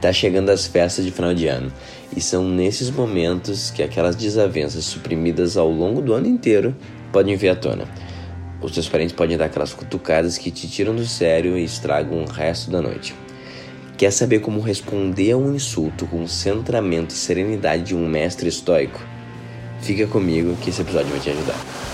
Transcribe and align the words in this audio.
Tá 0.00 0.12
chegando 0.14 0.48
as 0.48 0.66
festas 0.66 1.04
de 1.04 1.10
final 1.10 1.34
de 1.34 1.46
ano 1.46 1.70
e 2.16 2.20
são 2.22 2.48
nesses 2.48 2.90
momentos 2.90 3.70
que 3.70 3.82
aquelas 3.82 4.16
desavenças 4.16 4.84
suprimidas 4.86 5.58
ao 5.58 5.70
longo 5.70 6.00
do 6.00 6.14
ano 6.14 6.26
inteiro 6.26 6.74
podem 7.12 7.36
vir 7.36 7.50
à 7.50 7.54
tona. 7.54 7.84
Os 8.62 8.72
teus 8.72 8.88
parentes 8.88 9.14
podem 9.14 9.36
dar 9.36 9.46
aquelas 9.46 9.74
cutucadas 9.74 10.38
que 10.38 10.50
te 10.50 10.68
tiram 10.68 10.96
do 10.96 11.04
sério 11.04 11.56
e 11.56 11.64
estragam 11.64 12.22
o 12.22 12.26
resto 12.26 12.70
da 12.70 12.80
noite. 12.80 13.14
Quer 13.98 14.10
saber 14.10 14.40
como 14.40 14.60
responder 14.60 15.32
a 15.32 15.36
um 15.36 15.54
insulto 15.54 16.06
com 16.06 16.26
centramento 16.26 17.14
e 17.14 17.18
serenidade 17.18 17.82
de 17.82 17.94
um 17.94 18.08
mestre 18.08 18.48
estoico? 18.48 19.00
Fica 19.82 20.06
comigo 20.06 20.56
que 20.62 20.70
esse 20.70 20.80
episódio 20.80 21.10
vai 21.10 21.20
te 21.20 21.28
ajudar. 21.28 21.89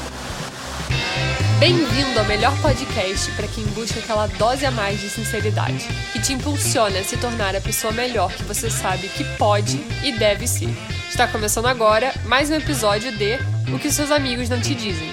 Bem-vindo 1.58 2.18
ao 2.18 2.26
melhor 2.26 2.54
podcast 2.60 3.32
para 3.32 3.48
quem 3.48 3.64
busca 3.68 3.98
aquela 3.98 4.26
dose 4.26 4.66
a 4.66 4.70
mais 4.70 5.00
de 5.00 5.08
sinceridade, 5.08 5.88
que 6.12 6.20
te 6.20 6.34
impulsiona 6.34 6.98
a 6.98 7.02
se 7.02 7.16
tornar 7.16 7.56
a 7.56 7.60
pessoa 7.62 7.94
melhor 7.94 8.30
que 8.30 8.42
você 8.42 8.68
sabe 8.68 9.08
que 9.08 9.24
pode 9.38 9.78
e 10.04 10.12
deve 10.12 10.46
ser. 10.46 10.68
Está 11.08 11.26
começando 11.26 11.64
agora 11.64 12.12
mais 12.26 12.50
um 12.50 12.56
episódio 12.56 13.10
de 13.10 13.38
O 13.74 13.78
que 13.78 13.90
seus 13.90 14.10
amigos 14.10 14.50
não 14.50 14.60
te 14.60 14.74
dizem. 14.74 15.10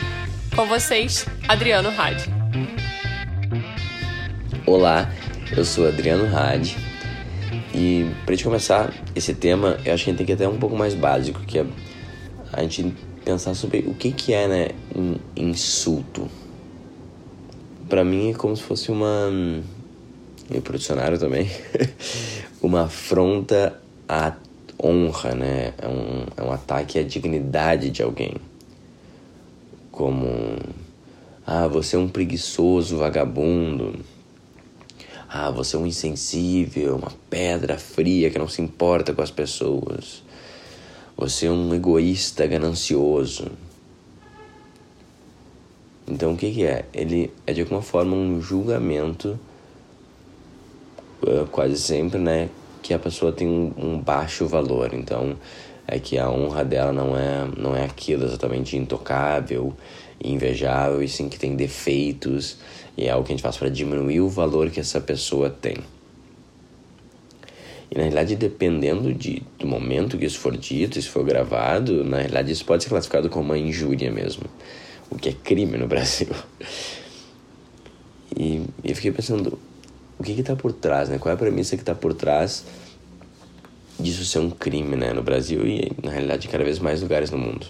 Com 0.53 0.65
vocês, 0.65 1.25
Adriano 1.47 1.89
Hadi. 1.97 2.25
Olá, 4.65 5.09
eu 5.55 5.63
sou 5.63 5.87
Adriano 5.87 6.25
Hadi 6.35 6.75
e 7.73 8.05
para 8.25 8.35
gente 8.35 8.43
começar 8.43 8.93
esse 9.15 9.33
tema, 9.33 9.77
eu 9.85 9.93
acho 9.93 10.03
que 10.03 10.09
a 10.09 10.11
gente 10.11 10.17
tem 10.17 10.25
que 10.25 10.33
ir 10.33 10.35
até 10.35 10.47
um 10.49 10.57
pouco 10.57 10.75
mais 10.75 10.93
básico, 10.93 11.39
que 11.39 11.59
é 11.59 11.65
a 12.51 12.61
gente 12.63 12.93
pensar 13.23 13.55
sobre 13.55 13.79
o 13.79 13.93
que, 13.93 14.11
que 14.11 14.33
é 14.33 14.47
né, 14.47 14.69
um 14.95 15.15
insulto. 15.35 16.29
Para 17.89 18.03
mim 18.03 18.31
é 18.31 18.33
como 18.33 18.55
se 18.55 18.63
fosse 18.63 18.91
uma. 18.91 19.29
E 20.51 20.59
pro 20.61 20.77
dicionário 20.77 21.17
também. 21.17 21.49
uma 22.61 22.83
afronta 22.83 23.79
à 24.07 24.35
honra, 24.81 25.35
né? 25.35 25.73
É 25.77 25.87
um, 25.87 26.25
é 26.37 26.43
um 26.43 26.51
ataque 26.51 26.99
à 26.99 27.03
dignidade 27.03 27.89
de 27.89 28.03
alguém. 28.03 28.35
Como. 29.91 30.57
Ah, 31.45 31.67
você 31.67 31.95
é 31.95 31.99
um 31.99 32.07
preguiçoso 32.07 32.97
vagabundo. 32.97 33.99
Ah, 35.27 35.49
você 35.49 35.75
é 35.75 35.79
um 35.79 35.87
insensível, 35.87 36.95
uma 36.95 37.11
pedra 37.29 37.77
fria 37.77 38.29
que 38.29 38.37
não 38.37 38.47
se 38.47 38.61
importa 38.61 39.13
com 39.13 39.21
as 39.21 39.31
pessoas. 39.31 40.23
Você 41.15 41.45
é 41.45 41.51
um 41.51 41.73
egoísta 41.73 42.45
ganancioso. 42.47 43.51
Então 46.07 46.33
o 46.33 46.37
que, 46.37 46.51
que 46.51 46.65
é? 46.65 46.85
Ele 46.93 47.31
é 47.47 47.53
de 47.53 47.61
alguma 47.61 47.81
forma 47.81 48.15
um 48.15 48.41
julgamento, 48.41 49.39
uh, 51.21 51.45
quase 51.51 51.77
sempre, 51.77 52.19
né? 52.19 52.49
Que 52.81 52.93
a 52.93 52.99
pessoa 52.99 53.31
tem 53.31 53.47
um, 53.47 53.99
baixo 53.99 54.47
valor. 54.47 54.93
Então 54.93 55.37
é 55.87 55.99
que 55.99 56.17
a 56.17 56.29
honra 56.29 56.65
dela 56.65 56.91
não 56.91 57.17
é, 57.17 57.47
não 57.57 57.75
é 57.75 57.85
aquilo 57.85 58.25
exatamente 58.25 58.75
intocável, 58.75 59.73
invejável, 60.21 61.01
e 61.01 61.07
sim 61.07 61.29
que 61.29 61.39
tem 61.39 61.55
defeitos. 61.55 62.57
E 62.97 63.05
é 63.05 63.11
algo 63.11 63.25
que 63.25 63.31
a 63.31 63.35
gente 63.35 63.43
faz 63.43 63.55
para 63.55 63.69
diminuir 63.69 64.19
o 64.19 64.29
valor 64.29 64.69
que 64.69 64.79
essa 64.79 64.99
pessoa 64.99 65.49
tem. 65.49 65.77
E 67.93 67.95
na 67.95 68.01
realidade, 68.05 68.35
dependendo 68.35 69.13
de, 69.13 69.43
do 69.59 69.67
momento 69.67 70.17
que 70.17 70.25
isso 70.25 70.39
for 70.39 70.57
dito, 70.57 70.97
isso 70.97 71.11
for 71.11 71.23
gravado, 71.23 72.03
na 72.03 72.17
realidade 72.17 72.51
isso 72.51 72.65
pode 72.65 72.81
ser 72.81 72.89
classificado 72.89 73.29
como 73.29 73.45
uma 73.45 73.57
injúria 73.57 74.11
mesmo, 74.11 74.45
o 75.11 75.15
que 75.15 75.29
é 75.29 75.31
crime 75.31 75.77
no 75.77 75.85
Brasil. 75.87 76.29
E, 78.35 78.63
e 78.83 78.89
eu 78.89 78.95
fiquei 78.95 79.11
pensando, 79.11 79.59
o 80.17 80.23
que 80.23 80.31
está 80.31 80.55
por 80.55 80.73
trás, 80.73 81.07
né? 81.07 81.19
Qual 81.19 81.29
é 81.29 81.35
a 81.35 81.37
premissa 81.37 81.75
que 81.75 81.83
está 81.83 81.93
por 81.93 82.15
trás 82.15 82.65
disso 83.99 84.25
ser 84.25 84.39
um 84.39 84.49
crime, 84.49 84.95
né? 84.95 85.13
No 85.13 85.21
Brasil 85.21 85.67
e 85.67 85.91
na 86.01 86.09
realidade 86.09 86.47
em 86.47 86.49
cada 86.49 86.63
vez 86.63 86.79
mais 86.79 86.99
lugares 86.99 87.29
no 87.29 87.37
mundo. 87.37 87.67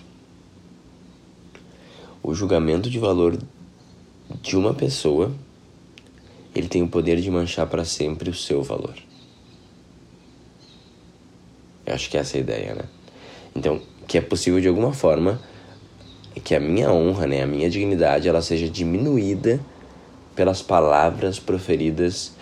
O 2.21 2.33
julgamento 2.33 2.89
de 2.89 2.97
valor 2.97 3.37
de 4.41 4.55
uma 4.55 4.73
pessoa, 4.73 5.33
ele 6.55 6.69
tem 6.69 6.81
o 6.81 6.87
poder 6.87 7.19
de 7.19 7.29
manchar 7.29 7.67
para 7.67 7.83
sempre 7.83 8.29
o 8.29 8.33
seu 8.33 8.63
valor. 8.63 8.95
Acho 11.93 12.09
que 12.09 12.17
essa 12.17 12.37
é 12.37 12.39
a 12.39 12.41
ideia, 12.41 12.75
né? 12.75 12.83
Então, 13.55 13.81
que 14.07 14.17
é 14.17 14.21
possível 14.21 14.59
de 14.59 14.67
alguma 14.67 14.93
forma 14.93 15.39
que 16.43 16.55
a 16.55 16.59
minha 16.59 16.91
honra, 16.91 17.27
né, 17.27 17.43
a 17.43 17.47
minha 17.47 17.69
dignidade, 17.69 18.27
ela 18.27 18.41
seja 18.41 18.67
diminuída 18.67 19.59
pelas 20.35 20.61
palavras 20.61 21.39
proferidas 21.39 22.33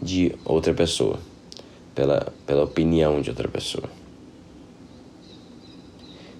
de 0.00 0.34
outra 0.44 0.74
pessoa, 0.74 1.18
pela, 1.94 2.32
pela 2.46 2.64
opinião 2.64 3.20
de 3.20 3.30
outra 3.30 3.48
pessoa. 3.48 3.88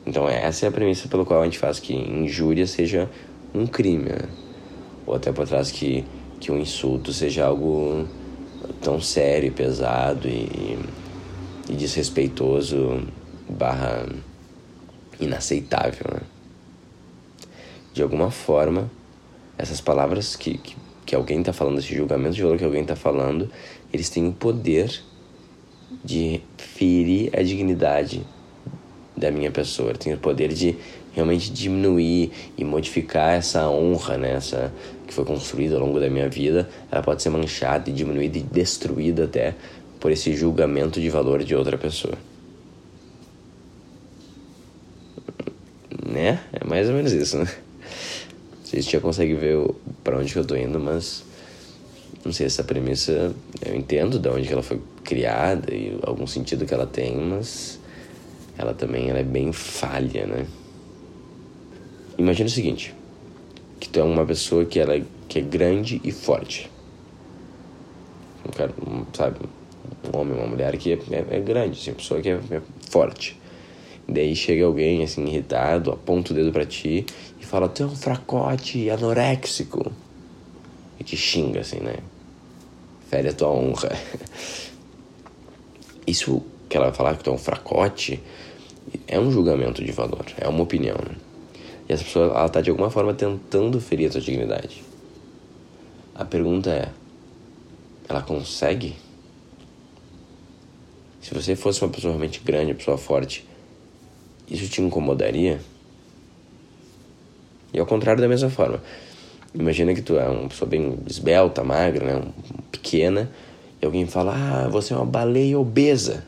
Então, 0.04 0.28
essa 0.28 0.66
é 0.66 0.68
a 0.68 0.72
premissa 0.72 1.08
pela 1.08 1.24
qual 1.24 1.42
a 1.42 1.44
gente 1.44 1.58
faz 1.58 1.78
que 1.78 1.94
injúria 1.94 2.66
seja 2.66 3.08
um 3.54 3.66
crime, 3.66 4.10
né? 4.10 4.28
ou 5.06 5.14
até 5.14 5.32
por 5.32 5.46
trás 5.46 5.70
que, 5.70 6.04
que 6.40 6.52
um 6.52 6.58
insulto 6.58 7.12
seja 7.12 7.46
algo 7.46 8.06
tão 8.82 9.00
sério 9.00 9.52
pesado 9.52 10.28
e 10.28 10.78
e 11.68 11.74
desrespeitoso 11.74 13.02
barra 13.48 14.06
inaceitável, 15.20 16.06
né? 16.12 16.20
De 17.92 18.02
alguma 18.02 18.30
forma, 18.30 18.90
essas 19.56 19.80
palavras 19.80 20.36
que, 20.36 20.56
que, 20.58 20.76
que 21.04 21.14
alguém 21.14 21.40
está 21.40 21.52
falando, 21.52 21.78
esse 21.78 21.94
julgamento 21.94 22.36
de 22.36 22.42
valor 22.42 22.58
que 22.58 22.64
alguém 22.64 22.82
está 22.82 22.94
falando, 22.94 23.50
eles 23.92 24.08
têm 24.08 24.28
o 24.28 24.32
poder 24.32 25.02
de 26.04 26.40
ferir 26.56 27.30
a 27.36 27.42
dignidade 27.42 28.24
da 29.16 29.30
minha 29.30 29.50
pessoa, 29.50 29.94
tem 29.94 30.14
o 30.14 30.18
poder 30.18 30.52
de 30.52 30.76
realmente 31.12 31.50
diminuir 31.50 32.30
e 32.56 32.64
modificar 32.64 33.34
essa 33.34 33.68
honra, 33.68 34.16
né, 34.16 34.34
essa 34.34 34.72
que 35.06 35.12
foi 35.12 35.24
construída 35.24 35.74
ao 35.74 35.80
longo 35.80 35.98
da 35.98 36.08
minha 36.08 36.28
vida, 36.28 36.68
ela 36.92 37.02
pode 37.02 37.22
ser 37.22 37.30
manchada 37.30 37.90
e 37.90 37.92
diminuída 37.92 38.38
e 38.38 38.42
destruída 38.42 39.24
até 39.24 39.54
por 40.00 40.10
esse 40.10 40.34
julgamento 40.34 41.00
de 41.00 41.10
valor 41.10 41.42
de 41.42 41.54
outra 41.54 41.76
pessoa. 41.76 42.14
Né? 46.06 46.40
É 46.52 46.64
mais 46.64 46.88
ou 46.88 46.94
menos 46.94 47.12
isso, 47.12 47.38
né? 47.38 47.46
Vocês 48.64 48.84
já 48.84 49.00
conseguem 49.00 49.36
ver 49.36 49.56
para 50.04 50.18
onde 50.18 50.34
eu 50.36 50.44
tô 50.44 50.54
indo, 50.54 50.78
mas 50.78 51.24
não 52.24 52.32
sei 52.32 52.46
essa 52.46 52.62
premissa 52.62 53.34
eu 53.64 53.74
entendo 53.74 54.18
de 54.18 54.28
onde 54.28 54.52
ela 54.52 54.62
foi 54.62 54.80
criada 55.02 55.72
e 55.74 55.98
algum 56.02 56.26
sentido 56.26 56.66
que 56.66 56.74
ela 56.74 56.86
tem, 56.86 57.16
mas 57.16 57.80
ela 58.58 58.74
também 58.74 59.08
ela 59.08 59.20
é 59.20 59.24
bem 59.24 59.52
falha, 59.52 60.26
né? 60.26 60.46
Imagina 62.18 62.48
o 62.48 62.52
seguinte, 62.52 62.94
que 63.78 63.88
tu 63.88 64.00
é 64.00 64.02
uma 64.02 64.26
pessoa 64.26 64.64
que 64.64 64.78
ela 64.78 65.00
que 65.28 65.38
é 65.38 65.42
grande 65.42 66.00
e 66.02 66.10
forte. 66.10 66.70
Um 68.46 68.50
cara, 68.50 68.72
sabe, 69.14 69.38
um 70.12 70.18
homem, 70.18 70.38
uma 70.38 70.46
mulher 70.46 70.76
que 70.76 70.92
é, 70.92 70.98
é, 71.10 71.36
é 71.36 71.40
grande, 71.40 71.78
assim, 71.78 71.90
uma 71.90 71.96
pessoa 71.96 72.20
que 72.20 72.28
é, 72.28 72.40
é 72.50 72.60
forte. 72.88 73.38
Daí 74.08 74.34
chega 74.34 74.64
alguém 74.64 75.02
assim 75.02 75.26
irritado, 75.26 75.90
aponta 75.90 76.32
o 76.32 76.34
dedo 76.34 76.50
para 76.50 76.64
ti 76.64 77.04
e 77.40 77.44
fala: 77.44 77.68
"Tu 77.68 77.82
é 77.82 77.86
um 77.86 77.96
fracote 77.96 78.88
anoréxico". 78.88 79.92
E 80.98 81.04
te 81.04 81.16
xinga 81.16 81.60
assim, 81.60 81.80
né? 81.80 81.96
Fere 83.08 83.28
a 83.28 83.32
tua 83.32 83.50
honra. 83.50 83.90
Isso 86.06 86.42
que 86.68 86.76
ela 86.76 86.86
vai 86.86 86.94
falar 86.94 87.16
que 87.16 87.24
tu 87.24 87.30
é 87.30 87.32
um 87.32 87.38
fracote 87.38 88.20
é 89.06 89.18
um 89.18 89.30
julgamento 89.30 89.84
de 89.84 89.92
valor, 89.92 90.24
é 90.38 90.48
uma 90.48 90.62
opinião. 90.62 90.96
Né? 90.96 91.14
E 91.88 91.92
essa 91.92 92.04
pessoa 92.04 92.26
ela 92.26 92.48
tá 92.48 92.60
de 92.60 92.70
alguma 92.70 92.90
forma 92.90 93.12
tentando 93.14 93.80
ferir 93.80 94.08
a 94.08 94.12
tua 94.12 94.20
dignidade. 94.20 94.82
A 96.14 96.24
pergunta 96.24 96.70
é: 96.70 96.88
ela 98.08 98.22
consegue? 98.22 98.96
Se 101.28 101.34
você 101.34 101.54
fosse 101.54 101.84
uma 101.84 101.90
pessoa 101.90 102.12
realmente 102.14 102.40
grande, 102.40 102.70
uma 102.70 102.78
pessoa 102.78 102.96
forte, 102.96 103.46
isso 104.50 104.66
te 104.66 104.80
incomodaria? 104.80 105.60
E 107.70 107.78
ao 107.78 107.84
contrário 107.84 108.22
da 108.22 108.26
mesma 108.26 108.48
forma. 108.48 108.82
Imagina 109.54 109.92
que 109.92 110.00
tu 110.00 110.16
é 110.18 110.26
uma 110.26 110.48
pessoa 110.48 110.66
bem 110.66 110.98
esbelta, 111.06 111.62
magra, 111.62 112.02
né? 112.02 112.32
pequena, 112.72 113.30
e 113.82 113.84
alguém 113.84 114.06
fala, 114.06 114.32
ah, 114.34 114.68
você 114.68 114.94
é 114.94 114.96
uma 114.96 115.04
baleia 115.04 115.58
obesa. 115.58 116.24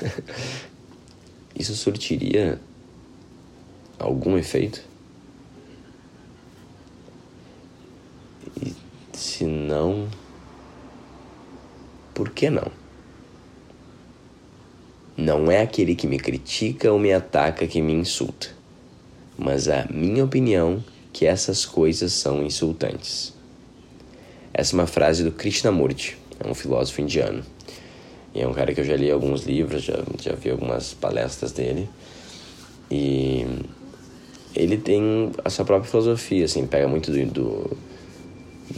isso 1.54 1.74
surtiria 1.74 2.58
algum 3.98 4.38
efeito? 4.38 4.80
E 8.62 8.72
se 9.12 9.44
não, 9.44 10.08
por 12.14 12.30
que 12.30 12.48
não? 12.48 12.83
Não 15.16 15.48
é 15.48 15.62
aquele 15.62 15.94
que 15.94 16.08
me 16.08 16.18
critica 16.18 16.90
ou 16.90 16.98
me 16.98 17.12
ataca 17.12 17.68
que 17.68 17.80
me 17.80 17.92
insulta, 17.92 18.48
mas 19.38 19.68
a 19.68 19.86
minha 19.88 20.24
opinião 20.24 20.82
que 21.12 21.24
essas 21.24 21.64
coisas 21.64 22.12
são 22.12 22.42
insultantes. 22.42 23.32
Essa 24.52 24.74
é 24.74 24.76
uma 24.80 24.88
frase 24.88 25.22
do 25.22 25.30
Krishnamurti, 25.30 26.18
é 26.40 26.48
um 26.48 26.54
filósofo 26.54 27.00
indiano. 27.00 27.44
E 28.34 28.40
é 28.40 28.48
um 28.48 28.52
cara 28.52 28.74
que 28.74 28.80
eu 28.80 28.84
já 28.84 28.96
li 28.96 29.08
alguns 29.08 29.44
livros, 29.44 29.84
já, 29.84 30.02
já 30.20 30.34
vi 30.34 30.50
algumas 30.50 30.92
palestras 30.92 31.52
dele. 31.52 31.88
E 32.90 33.46
ele 34.56 34.76
tem 34.76 35.30
a 35.44 35.50
sua 35.50 35.64
própria 35.64 35.88
filosofia, 35.88 36.44
assim, 36.44 36.66
pega 36.66 36.88
muito 36.88 37.12
do, 37.12 37.24
do, 37.26 37.76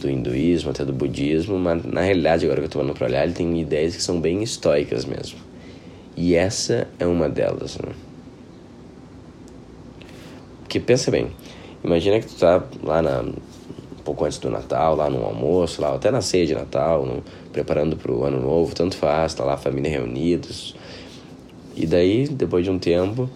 do 0.01 0.11
hinduísmo, 0.11 0.71
até 0.71 0.85
do 0.85 0.93
budismo, 0.93 1.59
mas 1.59 1.83
na 1.83 2.03
realidade, 2.03 2.45
agora 2.45 2.61
que 2.61 2.67
eu 2.67 2.71
tô 2.71 2.79
falando 2.81 2.95
pra 2.95 3.07
olhar, 3.07 3.25
ele 3.25 3.33
tem 3.33 3.59
ideias 3.59 3.97
que 3.97 4.03
são 4.03 4.21
bem 4.21 4.43
estoicas 4.43 5.07
mesmo. 5.07 5.39
E 6.17 6.35
essa 6.35 6.89
é 6.99 7.07
uma 7.07 7.29
delas, 7.29 7.77
né? 7.77 7.93
Porque 10.61 10.81
pensa 10.81 11.11
bem, 11.11 11.31
imagina 11.85 12.19
que 12.19 12.27
tu 12.27 12.37
tá 12.37 12.65
lá 12.83 13.03
na, 13.03 13.21
um 13.21 14.03
pouco 14.03 14.25
antes 14.25 14.39
do 14.39 14.49
Natal, 14.49 14.97
lá 14.97 15.11
no 15.11 15.23
almoço, 15.23 15.83
lá 15.83 15.95
até 15.95 16.11
na 16.11 16.23
ceia 16.23 16.47
de 16.47 16.55
Natal, 16.55 17.05
no, 17.05 17.23
preparando 17.53 17.97
pro 17.97 18.25
ano 18.25 18.41
novo, 18.41 18.75
tanto 18.75 18.97
faz, 18.97 19.35
tá 19.35 19.45
lá 19.45 19.55
a 19.55 19.59
família 19.59 19.91
reunidos. 19.91 20.75
E 21.77 21.87
daí, 21.87 22.27
depois 22.27 22.65
de 22.65 22.71
um 22.71 22.79
tempo, 22.79 23.29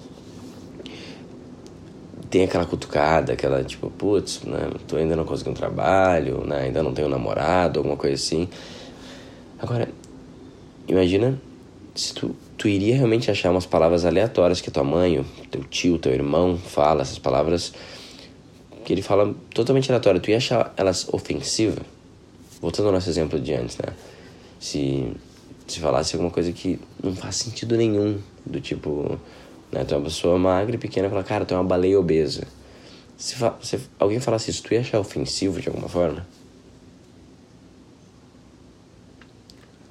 tem 2.31 2.45
aquela 2.45 2.65
cutucada, 2.65 3.35
aquela 3.35 3.63
tipo, 3.63 3.91
putz, 3.91 4.43
né, 4.45 4.71
tu 4.89 4.97
ainda 4.97 5.15
não 5.15 5.27
conseguiu 5.27 5.53
um 5.53 5.55
trabalho, 5.55 6.47
né, 6.47 6.63
ainda 6.63 6.83
não 6.83 6.95
tenho 6.95 7.11
namorado, 7.11 7.81
alguma 7.81 7.97
coisa 7.97 8.15
assim. 8.15 8.49
Agora, 9.59 9.89
imagina 10.89 11.39
se 12.01 12.15
tu, 12.15 12.35
tu 12.57 12.67
iria 12.67 12.97
realmente 12.97 13.31
achar 13.31 13.51
umas 13.51 13.67
palavras 13.67 14.07
aleatórias 14.07 14.61
que 14.63 14.71
tua 14.71 14.83
mãe, 14.83 15.23
teu 15.51 15.63
tio, 15.65 15.99
teu 15.99 16.13
irmão 16.13 16.57
fala, 16.57 17.03
essas 17.03 17.19
palavras 17.19 17.75
que 18.85 18.93
ele 18.93 19.03
fala 19.03 19.35
totalmente 19.55 19.91
aleatório, 19.91 20.19
tu 20.19 20.31
ia 20.31 20.39
achar 20.39 20.73
elas 20.79 21.07
ofensivas? 21.13 21.85
Voltando 22.59 22.87
ao 22.87 22.93
nosso 22.93 23.11
exemplo 23.11 23.39
de 23.39 23.53
antes, 23.53 23.77
né? 23.77 23.93
Se, 24.59 25.13
se 25.69 25.79
falasse 25.79 26.15
alguma 26.15 26.31
coisa 26.31 26.51
que 26.53 26.81
não 27.03 27.15
faz 27.15 27.37
sentido 27.37 27.77
nenhum, 27.77 28.19
do 28.47 28.61
tipo, 28.63 29.19
né? 29.71 29.85
Tu 29.85 29.93
é 29.93 29.97
uma 29.99 30.05
pessoa 30.05 30.39
magra 30.39 30.77
e 30.77 30.79
pequena 30.79 31.07
e 31.07 31.11
fala, 31.11 31.23
cara, 31.23 31.45
tu 31.45 31.53
é 31.53 31.57
uma 31.59 31.65
baleia 31.65 32.01
obesa. 32.01 32.45
Se, 33.19 33.37
se 33.63 33.79
alguém 33.99 34.21
falasse 34.21 34.51
isso, 34.51 34.63
tu 34.63 34.73
ia 34.73 34.81
achar 34.81 34.99
ofensivo 34.99 35.61
de 35.61 35.69
alguma 35.69 35.89
forma? 35.89 36.27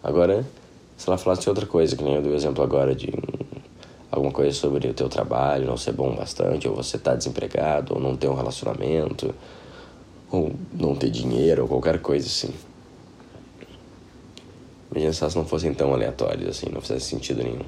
Agora, 0.01 0.43
se 0.99 1.07
ela 1.07 1.17
falasse 1.17 1.47
outra 1.47 1.65
coisa, 1.65 1.95
que 1.95 2.03
nem 2.03 2.15
eu 2.15 2.21
dei 2.21 2.29
o 2.29 2.35
exemplo 2.35 2.61
agora 2.61 2.93
de 2.93 3.09
alguma 4.11 4.33
coisa 4.33 4.51
sobre 4.51 4.89
o 4.89 4.93
teu 4.93 5.07
trabalho 5.07 5.65
não 5.65 5.77
ser 5.77 5.93
bom 5.93 6.13
bastante, 6.13 6.67
ou 6.67 6.75
você 6.75 6.97
tá 6.97 7.15
desempregado, 7.15 7.93
ou 7.93 8.01
não 8.01 8.17
ter 8.17 8.27
um 8.27 8.33
relacionamento, 8.33 9.33
ou 10.29 10.51
não 10.73 10.93
ter 10.97 11.09
dinheiro, 11.09 11.61
ou 11.61 11.69
qualquer 11.69 12.01
coisa 12.01 12.27
assim. 12.27 12.53
Imagina 14.91 15.13
se 15.13 15.23
elas 15.23 15.35
não 15.35 15.45
fossem 15.45 15.73
tão 15.73 15.93
aleatórias 15.93 16.49
assim, 16.49 16.67
não 16.69 16.81
fizesse 16.81 17.05
sentido 17.05 17.43
nenhum. 17.43 17.63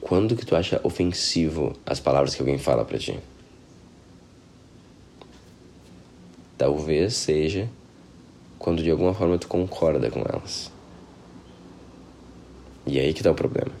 Quando 0.00 0.36
que 0.36 0.46
tu 0.46 0.54
acha 0.54 0.80
ofensivo 0.84 1.72
as 1.84 1.98
palavras 1.98 2.36
que 2.36 2.40
alguém 2.40 2.56
fala 2.56 2.84
para 2.84 2.98
ti? 3.00 3.18
Talvez 6.56 7.14
seja 7.14 7.68
quando 8.62 8.80
de 8.80 8.90
alguma 8.90 9.12
forma 9.12 9.36
tu 9.36 9.48
concorda 9.48 10.08
com 10.08 10.20
elas. 10.20 10.70
E 12.86 12.98
é 12.98 13.02
aí 13.02 13.12
que 13.12 13.22
tá 13.22 13.32
o 13.32 13.34
problema. 13.34 13.72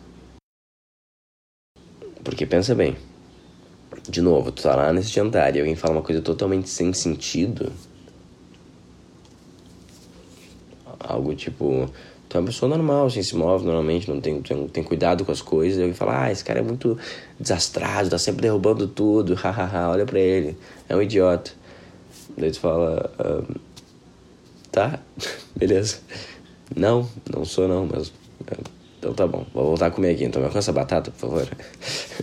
Porque 2.22 2.44
pensa 2.44 2.74
bem. 2.74 2.96
De 4.08 4.20
novo, 4.20 4.50
tu 4.50 4.62
tá 4.62 4.74
lá 4.74 4.92
nesse 4.92 5.10
jantar 5.10 5.54
e 5.54 5.60
alguém 5.60 5.76
fala 5.76 5.94
uma 5.94 6.02
coisa 6.02 6.20
totalmente 6.20 6.68
sem 6.68 6.92
sentido. 6.92 7.72
Algo 10.98 11.34
tipo, 11.34 11.88
tu 12.28 12.36
é 12.36 12.40
uma 12.40 12.46
pessoa 12.46 12.68
normal, 12.68 13.06
assim, 13.06 13.22
se 13.22 13.36
move 13.36 13.64
normalmente, 13.64 14.08
não 14.08 14.20
tem, 14.20 14.42
tem, 14.42 14.66
tem 14.66 14.82
cuidado 14.82 15.24
com 15.24 15.30
as 15.30 15.42
coisas. 15.42 15.78
E 15.78 15.82
alguém 15.82 15.94
fala, 15.94 16.24
ah, 16.24 16.32
esse 16.32 16.44
cara 16.44 16.58
é 16.58 16.62
muito 16.62 16.98
desastrado, 17.38 18.10
tá 18.10 18.18
sempre 18.18 18.42
derrubando 18.42 18.88
tudo, 18.88 19.34
hahaha, 19.38 19.90
olha 19.90 20.04
pra 20.04 20.18
ele, 20.18 20.56
é 20.88 20.96
um 20.96 21.02
idiota. 21.02 21.52
Daí 22.36 22.50
tu 22.50 22.60
fala, 22.60 23.12
um, 23.20 23.71
Tá, 24.72 24.98
beleza. 25.54 25.98
Não, 26.74 27.08
não 27.30 27.44
sou 27.44 27.68
não, 27.68 27.86
mas. 27.86 28.12
Então 28.98 29.12
tá 29.12 29.26
bom, 29.26 29.44
vou 29.52 29.66
voltar 29.66 29.86
a 29.86 29.90
comer 29.90 30.14
aqui. 30.14 30.24
Então 30.24 30.40
me 30.40 30.48
alcança 30.48 30.70
a 30.70 30.74
batata, 30.74 31.10
por 31.10 31.20
favor. 31.20 31.48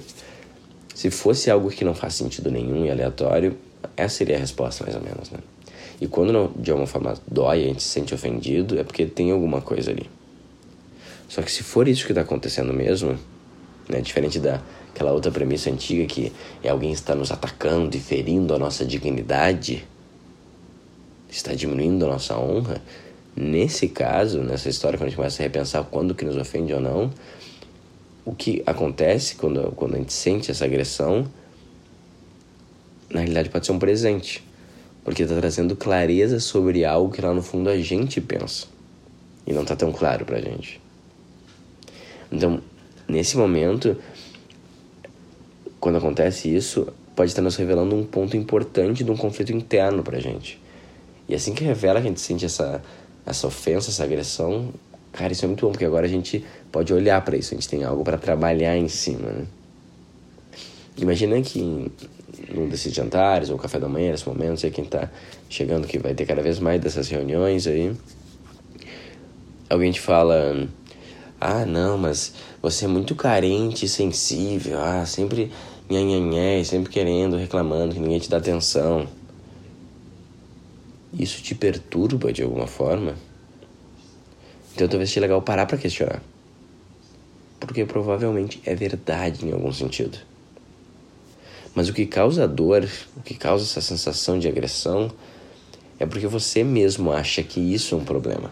Se 0.95 1.09
fosse 1.09 1.49
algo 1.49 1.69
que 1.69 1.85
não 1.85 1.93
faz 1.93 2.15
sentido 2.15 2.51
nenhum 2.51 2.85
e 2.85 2.91
aleatório, 2.91 3.57
essa 3.95 4.17
seria 4.17 4.35
a 4.35 4.39
resposta, 4.39 4.83
mais 4.83 4.95
ou 4.95 5.01
menos, 5.01 5.29
né? 5.29 5.39
E 6.01 6.07
quando 6.07 6.33
não, 6.33 6.51
de 6.57 6.71
alguma 6.71 6.87
forma 6.87 7.13
dói, 7.27 7.63
a 7.63 7.67
gente 7.67 7.83
se 7.83 7.89
sente 7.89 8.13
ofendido, 8.13 8.79
é 8.79 8.83
porque 8.83 9.05
tem 9.05 9.31
alguma 9.31 9.61
coisa 9.61 9.91
ali. 9.91 10.09
Só 11.27 11.41
que 11.41 11.51
se 11.51 11.63
for 11.63 11.87
isso 11.87 12.05
que 12.05 12.11
está 12.11 12.21
acontecendo 12.21 12.73
mesmo, 12.73 13.17
né, 13.87 14.01
diferente 14.01 14.39
daquela 14.39 15.11
outra 15.11 15.31
premissa 15.31 15.69
antiga 15.69 16.05
que 16.05 16.31
é 16.63 16.69
alguém 16.69 16.91
está 16.91 17.15
nos 17.15 17.31
atacando 17.31 17.95
e 17.95 17.99
ferindo 17.99 18.53
a 18.53 18.59
nossa 18.59 18.85
dignidade, 18.85 19.85
está 21.29 21.53
diminuindo 21.53 22.05
a 22.05 22.09
nossa 22.09 22.37
honra, 22.37 22.81
nesse 23.35 23.87
caso, 23.87 24.41
nessa 24.41 24.69
história, 24.69 24.97
quando 24.97 25.07
a 25.07 25.09
gente 25.09 25.17
começa 25.17 25.41
a 25.41 25.43
repensar 25.43 25.83
quando 25.85 26.15
que 26.15 26.25
nos 26.25 26.35
ofende 26.35 26.73
ou 26.73 26.79
não, 26.79 27.11
o 28.25 28.33
que 28.33 28.63
acontece 28.65 29.35
quando, 29.35 29.71
quando 29.75 29.95
a 29.95 29.97
gente 29.97 30.13
sente 30.13 30.51
essa 30.51 30.65
agressão, 30.65 31.27
na 33.09 33.21
realidade 33.21 33.49
pode 33.49 33.65
ser 33.65 33.71
um 33.71 33.79
presente, 33.79 34.43
porque 35.03 35.23
está 35.23 35.35
trazendo 35.35 35.75
clareza 35.75 36.39
sobre 36.39 36.83
algo 36.83 37.11
que 37.11 37.21
lá 37.21 37.33
no 37.33 37.41
fundo 37.41 37.69
a 37.69 37.77
gente 37.77 38.19
pensa 38.19 38.67
e 39.47 39.53
não 39.53 39.63
está 39.63 39.75
tão 39.75 39.91
claro 39.91 40.25
para 40.25 40.37
a 40.37 40.41
gente. 40.41 40.79
Então, 42.31 42.61
nesse 43.07 43.37
momento, 43.37 43.97
quando 45.79 45.97
acontece 45.97 46.53
isso, 46.53 46.87
pode 47.15 47.31
estar 47.31 47.41
nos 47.41 47.55
revelando 47.55 47.95
um 47.95 48.05
ponto 48.05 48.37
importante 48.37 49.03
de 49.03 49.09
um 49.09 49.17
conflito 49.17 49.51
interno 49.51 50.03
para 50.03 50.17
a 50.17 50.21
gente 50.21 50.59
e 51.29 51.35
assim 51.35 51.53
que 51.53 51.63
revela 51.63 52.01
que 52.01 52.07
a 52.07 52.09
gente 52.09 52.19
sente 52.19 52.43
essa, 52.43 52.81
essa 53.23 53.45
ofensa, 53.45 53.91
essa 53.91 54.03
agressão, 54.03 54.73
cara, 55.13 55.31
isso 55.31 55.45
é 55.45 55.47
muito 55.47 55.63
bom, 55.63 55.71
porque 55.71 55.85
agora 55.85 56.07
a 56.07 56.09
gente 56.09 56.43
pode 56.71 56.91
olhar 56.91 57.23
para 57.23 57.37
isso, 57.37 57.53
a 57.53 57.55
gente 57.55 57.69
tem 57.69 57.83
algo 57.83 58.03
para 58.03 58.17
trabalhar 58.17 58.75
em 58.75 58.87
cima, 58.87 59.29
né? 59.29 59.45
Imagina 60.97 61.39
que 61.41 61.91
num 62.51 62.67
desses 62.67 62.91
jantares 62.91 63.51
ou 63.51 63.57
café 63.59 63.79
da 63.79 63.87
manhã, 63.87 64.11
nesse 64.11 64.27
momento, 64.27 64.59
sei 64.59 64.71
quem 64.71 64.83
tá 64.83 65.09
chegando 65.47 65.87
que 65.87 65.99
vai 65.99 66.15
ter 66.15 66.25
cada 66.25 66.41
vez 66.41 66.57
mais 66.57 66.81
dessas 66.81 67.07
reuniões 67.07 67.67
aí, 67.67 67.93
alguém 69.69 69.91
te 69.91 70.01
fala, 70.01 70.67
ah, 71.39 71.63
não, 71.63 71.95
mas 71.95 72.33
você 72.59 72.85
é 72.85 72.87
muito 72.87 73.13
carente 73.13 73.85
e 73.85 73.87
sensível, 73.87 74.79
ah, 74.81 75.05
sempre 75.05 75.51
nhanhanhé, 75.87 76.63
sempre 76.63 76.91
querendo, 76.91 77.37
reclamando 77.37 77.93
que 77.93 78.01
ninguém 78.01 78.19
te 78.19 78.29
dá 78.29 78.37
atenção 78.37 79.07
isso 81.13 81.41
te 81.41 81.55
perturba 81.55 82.31
de 82.31 82.43
alguma 82.43 82.67
forma, 82.67 83.15
então 84.73 84.87
talvez 84.87 85.09
seja 85.09 85.21
legal 85.21 85.41
parar 85.41 85.65
para 85.65 85.77
questionar. 85.77 86.21
Porque 87.59 87.85
provavelmente 87.85 88.61
é 88.65 88.73
verdade 88.73 89.45
em 89.45 89.51
algum 89.51 89.73
sentido. 89.73 90.17
Mas 91.75 91.89
o 91.89 91.93
que 91.93 92.05
causa 92.05 92.47
dor, 92.47 92.89
o 93.17 93.21
que 93.21 93.35
causa 93.35 93.65
essa 93.65 93.81
sensação 93.81 94.39
de 94.39 94.47
agressão, 94.47 95.11
é 95.99 96.05
porque 96.05 96.27
você 96.27 96.63
mesmo 96.63 97.11
acha 97.11 97.43
que 97.43 97.59
isso 97.59 97.93
é 97.93 97.97
um 97.97 98.05
problema. 98.05 98.51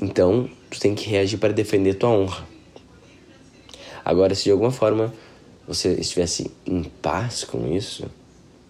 Então, 0.00 0.48
tu 0.70 0.78
tem 0.78 0.94
que 0.94 1.08
reagir 1.08 1.38
para 1.38 1.52
defender 1.52 1.94
tua 1.94 2.10
honra. 2.10 2.46
Agora, 4.04 4.34
se 4.34 4.44
de 4.44 4.50
alguma 4.50 4.70
forma 4.70 5.12
você 5.66 5.92
estivesse 5.94 6.50
em 6.64 6.84
paz 6.84 7.44
com 7.44 7.72
isso, 7.72 8.08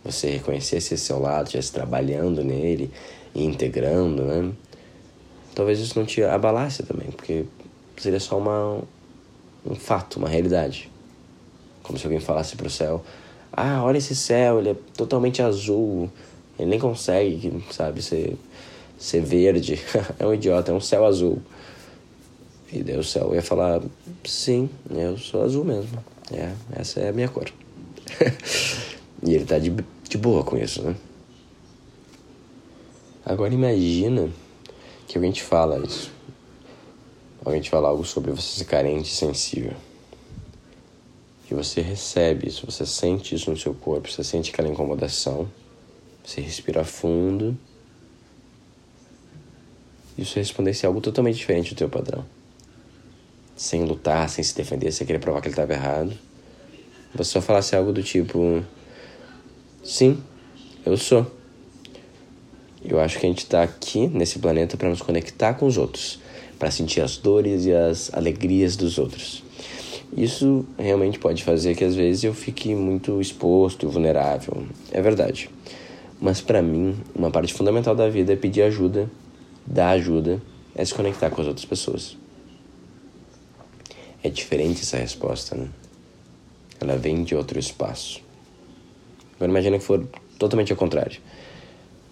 você 0.05 0.31
reconhecesse 0.31 0.95
esse 0.95 1.05
seu 1.05 1.21
lado, 1.21 1.45
estivesse 1.45 1.73
trabalhando 1.73 2.43
nele 2.43 2.91
integrando, 3.35 4.25
né? 4.25 4.53
Talvez 5.55 5.79
isso 5.79 5.99
não 5.99 6.07
te 6.07 6.23
abalasse 6.23 6.83
também, 6.83 7.11
porque 7.11 7.45
seria 7.97 8.21
só 8.21 8.39
uma, 8.39 8.81
um 9.67 9.75
fato, 9.75 10.19
uma 10.19 10.29
realidade. 10.29 10.91
Como 11.83 11.99
se 11.99 12.07
alguém 12.07 12.21
falasse 12.21 12.57
pro 12.57 12.71
céu: 12.71 13.05
Ah, 13.53 13.83
olha 13.83 13.99
esse 13.99 14.15
céu, 14.15 14.59
ele 14.59 14.71
é 14.71 14.77
totalmente 14.97 15.43
azul, 15.43 16.11
ele 16.59 16.71
nem 16.71 16.79
consegue, 16.79 17.63
sabe, 17.71 18.03
ser, 18.03 18.37
ser 18.99 19.21
verde. 19.23 19.81
é 20.19 20.27
um 20.27 20.35
idiota, 20.35 20.73
é 20.73 20.75
um 20.75 20.81
céu 20.81 21.05
azul. 21.05 21.41
E 22.73 22.83
daí 22.83 22.97
o 22.97 23.05
céu 23.05 23.35
ia 23.35 23.43
falar: 23.43 23.83
Sim, 24.25 24.71
eu 24.91 25.19
sou 25.19 25.43
azul 25.43 25.65
mesmo. 25.65 26.03
É, 26.33 26.53
essa 26.73 27.01
é 27.01 27.09
a 27.09 27.13
minha 27.13 27.29
cor. 27.29 27.51
E 29.23 29.35
ele 29.35 29.45
tá 29.45 29.59
de, 29.59 29.75
de 30.09 30.19
boa 30.19 30.43
com 30.43 30.57
isso, 30.57 30.83
né? 30.83 30.97
Agora 33.25 33.53
imagina 33.53 34.31
que 35.07 35.19
alguém 35.19 35.31
te 35.31 35.43
fala 35.43 35.79
isso. 35.85 36.11
Alguém 37.45 37.61
te 37.61 37.71
fala 37.71 37.89
algo 37.89 38.05
sobre 38.05 38.31
você 38.31 38.59
ser 38.59 38.65
carente 38.65 39.11
e 39.11 39.15
sensível. 39.15 39.75
Que 41.47 41.55
você 41.55 41.81
recebe 41.81 42.49
isso, 42.49 42.65
você 42.65 42.87
sente 42.87 43.35
isso 43.35 43.51
no 43.51 43.57
seu 43.57 43.75
corpo, 43.75 44.11
você 44.11 44.25
sente 44.25 44.51
aquela 44.51 44.69
incomodação. 44.69 45.49
Você 46.25 46.41
respira 46.41 46.85
fundo. 46.85 47.57
e 50.17 50.25
você 50.25 50.41
respondesse 50.41 50.85
algo 50.85 51.01
totalmente 51.01 51.37
diferente 51.37 51.75
do 51.75 51.79
teu 51.79 51.89
padrão. 51.89 52.25
Sem 53.57 53.85
lutar, 53.85 54.29
sem 54.29 54.45
se 54.45 54.55
defender, 54.55 54.93
sem 54.93 55.07
querer 55.07 55.19
provar 55.19 55.41
que 55.41 55.49
ele 55.49 55.55
estava 55.55 55.73
errado. 55.73 56.13
Você 57.15 57.33
só 57.33 57.41
falasse 57.41 57.75
algo 57.75 57.93
do 57.93 58.03
tipo: 58.03 58.63
Sim, 59.83 60.23
eu 60.85 60.97
sou. 60.97 61.27
Eu 62.85 63.01
acho 63.01 63.19
que 63.19 63.27
a 63.27 63.29
gente 63.29 63.39
está 63.39 63.63
aqui 63.63 64.07
nesse 64.09 64.39
planeta 64.39 64.77
para 64.77 64.89
nos 64.89 65.01
conectar 65.01 65.55
com 65.55 65.67
os 65.67 65.79
outros, 65.79 66.19
para 66.59 66.71
sentir 66.71 67.01
as 67.01 67.17
dores 67.17 67.65
e 67.65 67.73
as 67.73 68.13
alegrias 68.13 68.77
dos 68.77 68.99
outros. 68.99 69.43
Isso 70.17 70.67
realmente 70.79 71.19
pode 71.19 71.45
fazer 71.45 71.75
que 71.75 71.85
às 71.85 71.95
vezes 71.95 72.25
eu 72.25 72.35
fique 72.35 72.75
muito 72.75 73.21
exposto, 73.21 73.89
vulnerável. 73.89 74.67
É 74.91 75.01
verdade. 75.01 75.49
Mas 76.21 76.41
para 76.41 76.61
mim, 76.61 76.97
uma 77.15 77.31
parte 77.31 77.55
fundamental 77.55 77.95
da 77.95 78.09
vida 78.09 78.33
é 78.33 78.37
pedir 78.37 78.63
ajuda, 78.63 79.11
dar 79.67 79.91
ajuda, 79.91 80.43
é 80.75 80.85
se 80.85 80.93
conectar 80.93 81.31
com 81.31 81.41
as 81.41 81.47
outras 81.47 81.65
pessoas. 81.65 82.17
É 84.23 84.29
diferente 84.29 84.83
essa 84.83 84.99
resposta, 84.99 85.57
né? 85.57 85.69
Ela 86.79 86.97
vem 86.97 87.25
de 87.25 87.35
outro 87.35 87.59
espaço. 87.59 88.21
Agora 89.41 89.51
imagina 89.51 89.79
que 89.79 89.85
for 89.85 90.07
totalmente 90.39 90.71
ao 90.71 90.77
contrário. 90.77 91.19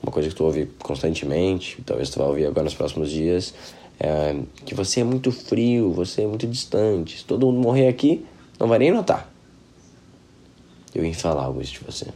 Uma 0.03 0.11
coisa 0.11 0.31
que 0.31 0.35
tu 0.35 0.45
ouve 0.45 0.65
constantemente, 0.79 1.77
talvez 1.85 2.09
tu 2.09 2.19
vá 2.19 2.25
ouvir 2.25 2.47
agora 2.47 2.65
nos 2.65 2.75
próximos 2.75 3.11
dias, 3.11 3.53
é 4.01 4.35
que 4.65 4.75
você 4.75 5.01
é 5.01 5.05
muito 5.05 5.31
frio, 5.31 5.93
você 5.93 6.23
é 6.23 6.27
muito 6.27 6.47
distante. 6.47 7.19
Se 7.19 7.25
todo 7.27 7.45
mundo 7.45 7.61
morrer 7.61 7.87
aqui, 7.87 8.25
não 8.59 8.67
vai 8.67 8.79
nem 8.79 8.91
notar. 8.91 9.31
Eu 10.95 11.03
vim 11.03 11.13
falar 11.13 11.45
algo 11.45 11.61
isso 11.61 11.75
de 11.75 11.81
você. 11.81 12.07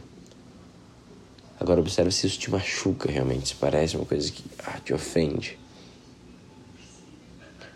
Agora 1.59 1.79
observe 1.79 2.11
se 2.11 2.25
isso 2.25 2.39
te 2.39 2.49
machuca 2.49 3.11
realmente, 3.11 3.49
se 3.49 3.55
parece 3.55 3.95
uma 3.95 4.05
coisa 4.05 4.31
que 4.31 4.43
ah, 4.65 4.79
te 4.83 4.95
ofende. 4.95 5.59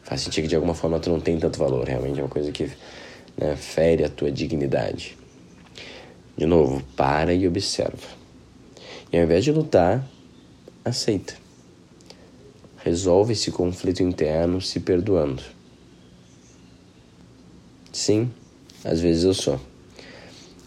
Faz 0.01 0.21
sentir 0.21 0.41
que 0.41 0.47
de 0.47 0.55
alguma 0.55 0.73
forma 0.73 0.99
tu 0.99 1.11
não 1.11 1.19
tem 1.19 1.37
tanto 1.37 1.59
valor, 1.59 1.87
realmente 1.87 2.19
é 2.19 2.23
uma 2.23 2.29
coisa 2.29 2.51
que 2.51 2.71
né, 3.37 3.55
fere 3.55 4.03
a 4.03 4.09
tua 4.09 4.31
dignidade. 4.31 5.15
De 6.37 6.45
novo, 6.45 6.83
para 6.95 7.33
e 7.33 7.47
observa. 7.47 8.07
E 9.11 9.17
ao 9.17 9.23
invés 9.23 9.43
de 9.43 9.51
lutar, 9.51 10.07
aceita. 10.85 11.33
Resolve 12.83 13.33
esse 13.33 13.51
conflito 13.51 14.03
interno 14.03 14.61
se 14.61 14.79
perdoando. 14.79 15.41
Sim, 17.91 18.29
às 18.85 19.01
vezes 19.01 19.23
eu 19.23 19.33
sou. 19.33 19.59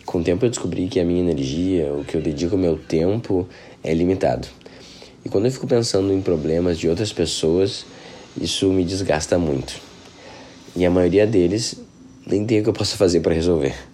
Com 0.05 0.19
o 0.19 0.25
tempo 0.25 0.45
eu 0.45 0.51
descobri 0.51 0.89
que 0.89 0.99
a 0.99 1.05
minha 1.05 1.21
energia, 1.21 1.93
o 1.95 2.05
que 2.05 2.17
eu 2.17 2.21
dedico 2.21 2.57
ao 2.57 2.61
meu 2.61 2.77
tempo, 2.77 3.49
é 3.85 3.95
limitado. 3.95 4.49
E 5.25 5.29
quando 5.29 5.45
eu 5.45 5.53
fico 5.53 5.69
pensando 5.69 6.13
em 6.13 6.21
problemas 6.21 6.79
de 6.79 6.89
outras 6.89 7.13
pessoas, 7.13 7.87
isso 8.37 8.69
me 8.73 8.85
desgasta 8.85 9.39
muito. 9.39 9.81
E 10.75 10.85
a 10.85 10.91
maioria 10.91 11.29
deles 11.29 11.77
nem 12.27 12.45
tem 12.45 12.59
o 12.59 12.63
que 12.65 12.69
eu 12.69 12.73
possa 12.73 12.97
fazer 12.97 13.21
para 13.21 13.35
resolver. 13.35 13.90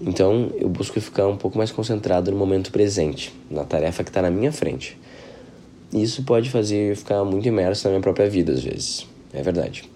Então 0.00 0.52
eu 0.56 0.68
busco 0.68 1.00
ficar 1.00 1.26
um 1.26 1.36
pouco 1.36 1.58
mais 1.58 1.72
concentrado 1.72 2.30
no 2.30 2.36
momento 2.36 2.70
presente, 2.70 3.34
na 3.50 3.64
tarefa 3.64 4.04
que 4.04 4.10
está 4.10 4.22
na 4.22 4.30
minha 4.30 4.52
frente. 4.52 4.96
Isso 5.92 6.22
pode 6.22 6.50
fazer 6.50 6.92
eu 6.92 6.96
ficar 6.96 7.24
muito 7.24 7.48
imerso 7.48 7.84
na 7.84 7.90
minha 7.90 8.02
própria 8.02 8.28
vida 8.28 8.52
às 8.52 8.62
vezes, 8.62 9.06
é 9.32 9.42
verdade. 9.42 9.90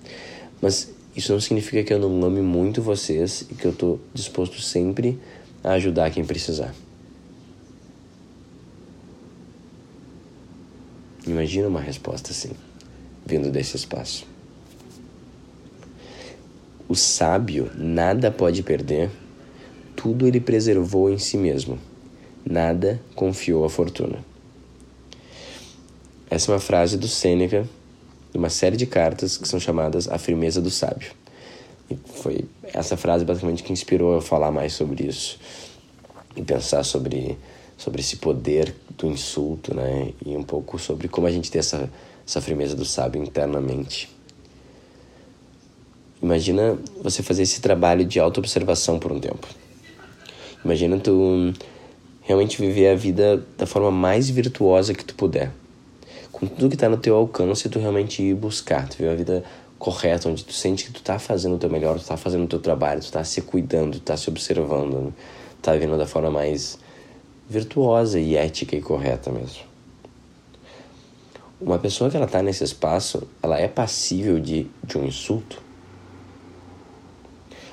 Mas 0.61 0.92
isso 1.14 1.32
não 1.32 1.40
significa 1.40 1.85
que 1.85 1.92
eu 1.92 1.99
não 1.99 2.26
ame 2.26 2.40
muito 2.40 2.80
vocês 2.80 3.42
e 3.50 3.54
que 3.54 3.66
eu 3.66 3.71
estou 3.71 4.00
disposto 4.14 4.61
sempre 4.61 5.18
a 5.62 5.73
ajudar 5.73 6.11
quem 6.11 6.25
precisar. 6.25 6.75
Imagina 11.26 11.68
uma 11.68 11.80
resposta 11.80 12.32
assim, 12.32 12.50
vindo 13.25 13.50
desse 13.50 13.76
espaço. 13.76 14.26
O 16.88 16.97
sábio 16.97 17.71
nada 17.76 18.30
pode 18.30 18.62
perder, 18.62 19.11
tudo 20.02 20.26
ele 20.26 20.40
preservou 20.40 21.09
em 21.09 21.18
si 21.18 21.37
mesmo, 21.37 21.78
nada 22.44 23.00
confiou 23.14 23.64
à 23.64 23.71
fortuna. 23.71 24.18
Essa 26.28 26.50
é 26.50 26.54
uma 26.54 26.61
frase 26.61 26.99
do 26.99 27.06
Sêneca, 27.06 27.68
de 28.32 28.37
uma 28.37 28.50
série 28.50 28.76
de 28.76 28.85
cartas 28.85 29.37
que 29.37 29.47
são 29.47 29.61
chamadas 29.61 30.09
A 30.09 30.18
Firmeza 30.18 30.61
do 30.61 30.71
Sábio. 30.71 31.12
E 31.88 31.97
foi 32.14 32.44
essa 32.64 32.97
frase 32.97 33.25
basicamente 33.25 33.62
que 33.62 33.73
inspirou 33.73 34.16
a 34.16 34.21
falar 34.21 34.50
mais 34.50 34.73
sobre 34.73 35.06
isso 35.06 35.38
e 36.35 36.42
pensar 36.42 36.82
sobre, 36.82 37.38
sobre 37.78 38.00
esse 38.00 38.16
poder 38.16 38.75
do 38.99 39.06
insulto, 39.06 39.73
né? 39.73 40.12
E 40.26 40.37
um 40.37 40.42
pouco 40.42 40.80
sobre 40.80 41.06
como 41.06 41.28
a 41.28 41.30
gente 41.30 41.49
tem 41.49 41.61
essa, 41.61 41.88
essa 42.26 42.40
firmeza 42.40 42.75
do 42.75 42.85
sábio 42.85 43.23
internamente. 43.23 44.11
Imagina 46.21 46.76
você 47.00 47.23
fazer 47.23 47.42
esse 47.42 47.61
trabalho 47.61 48.04
de 48.04 48.18
autoobservação 48.18 48.99
por 48.99 49.12
um 49.12 49.21
tempo. 49.21 49.47
Imagina 50.64 50.99
tu 50.99 51.52
realmente 52.23 52.61
viver 52.61 52.88
a 52.88 52.95
vida 52.95 53.45
da 53.59 53.66
forma 53.66 53.90
mais 53.90 54.31
virtuosa 54.31 54.95
que 54.95 55.04
tu 55.04 55.14
puder. 55.14 55.50
Com 56.31 56.47
tudo 56.47 56.69
que 56.69 56.76
está 56.76 56.88
no 56.88 56.97
teu 56.97 57.16
alcance, 57.16 57.69
tu 57.69 57.78
realmente 57.78 58.23
ir 58.23 58.35
buscar, 58.35 58.88
tu 58.88 58.99
viver 58.99 59.11
a 59.11 59.14
vida 59.14 59.45
correta, 59.78 60.28
onde 60.28 60.45
tu 60.45 60.52
sente 60.52 60.85
que 60.85 60.92
tu 60.92 61.02
tá 61.02 61.19
fazendo 61.19 61.57
o 61.57 61.59
teu 61.59 61.69
melhor, 61.69 61.99
tu 61.99 62.07
tá 62.07 62.16
fazendo 62.16 62.45
o 62.45 62.47
teu 62.47 62.61
trabalho, 62.61 63.00
tu 63.00 63.11
tá 63.11 63.25
se 63.25 63.42
cuidando, 63.42 63.95
tu 63.95 64.00
tá 64.00 64.16
se 64.16 64.31
observando, 64.31 65.07
né? 65.07 65.12
tá 65.61 65.73
vivendo 65.73 65.99
da 65.99 66.07
forma 66.07 66.31
mais 66.31 66.78
virtuosa 67.49 68.21
e 68.21 68.37
ética 68.37 68.76
e 68.76 68.81
correta 68.81 69.31
mesmo. 69.31 69.62
Uma 71.61 71.78
pessoa 71.78 72.11
que 72.11 72.16
ela 72.16 72.26
tá 72.26 72.42
nesse 72.42 72.64
espaço, 72.64 73.28
ela 73.42 73.59
é 73.59 73.69
passível 73.69 74.40
de, 74.40 74.69
de 74.85 74.99
um 74.99 75.04
insulto? 75.04 75.61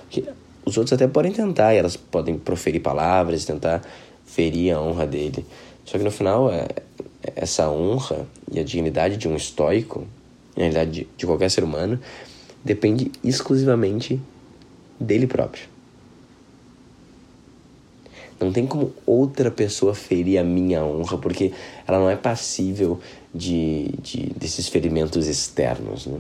Porque 0.01 0.24
os 0.70 0.78
outros 0.78 0.94
até 0.94 1.08
podem 1.08 1.32
tentar, 1.32 1.74
e 1.74 1.78
elas 1.78 1.98
podem 1.98 2.38
proferir 2.38 2.82
palavras, 2.82 3.46
tentar 3.46 3.82
ferir 4.26 4.74
a 4.74 4.82
honra 4.82 5.06
dele. 5.06 5.46
Só 5.84 5.98
que 5.98 6.04
no 6.04 6.12
final, 6.12 6.52
é, 6.52 6.68
essa 7.36 7.70
honra 7.70 8.28
e 8.52 8.60
a 8.60 8.64
dignidade 8.64 9.18
de 9.18 9.28
um 9.28 9.36
estoico, 9.36 10.08
na 10.56 10.64
realidade 10.64 10.92
de, 10.92 11.08
de 11.18 11.26
qualquer 11.26 11.50
ser 11.50 11.64
humano, 11.64 12.00
depende 12.64 13.12
exclusivamente 13.24 14.20
dele 15.00 15.26
próprio. 15.26 15.64
Não 18.40 18.54
tem 18.54 18.66
como 18.66 18.94
outra 19.06 19.52
pessoa 19.52 19.94
ferir 19.94 20.38
a 20.38 20.44
minha 20.44 20.84
honra, 20.84 21.18
porque 21.18 21.52
ela 21.86 22.00
não 22.00 22.10
é 22.10 22.16
passível 22.16 23.00
de, 23.36 23.90
de 24.02 24.28
desses 24.38 24.70
ferimentos 24.70 25.28
externos. 25.28 26.06
Né? 26.06 26.20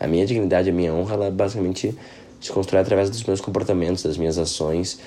A 0.00 0.06
minha 0.08 0.26
dignidade, 0.26 0.68
a 0.68 0.72
minha 0.72 0.92
honra, 0.92 1.14
ela 1.14 1.30
basicamente 1.30 1.94
se 2.40 2.52
constrói 2.52 2.82
através 2.82 3.10
dos 3.10 3.24
meus 3.24 3.40
comportamentos, 3.40 4.02
das 4.02 4.16
minhas 4.16 4.38
ações 4.38 4.98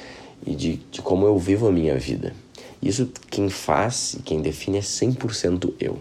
e 0.46 0.56
de, 0.56 0.78
de 0.92 1.02
como 1.02 1.26
eu 1.26 1.38
vivo 1.38 1.68
a 1.68 1.72
minha 1.72 1.98
vida. 1.98 2.34
Isso 2.82 3.10
quem 3.30 3.50
faz 3.50 4.14
e 4.14 4.22
quem 4.22 4.42
define 4.42 4.78
é 4.78 4.82
100% 4.82 5.74
eu. 5.80 6.00